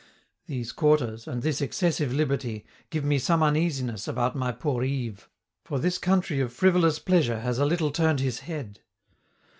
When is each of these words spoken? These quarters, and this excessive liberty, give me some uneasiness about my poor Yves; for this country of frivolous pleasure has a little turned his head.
These 0.47 0.71
quarters, 0.71 1.27
and 1.27 1.43
this 1.43 1.61
excessive 1.61 2.11
liberty, 2.11 2.65
give 2.89 3.05
me 3.05 3.19
some 3.19 3.43
uneasiness 3.43 4.07
about 4.07 4.35
my 4.35 4.51
poor 4.51 4.83
Yves; 4.83 5.27
for 5.63 5.77
this 5.77 5.99
country 5.99 6.39
of 6.39 6.51
frivolous 6.51 6.97
pleasure 6.97 7.41
has 7.41 7.59
a 7.59 7.67
little 7.67 7.91
turned 7.91 8.19
his 8.19 8.39
head. 8.39 8.79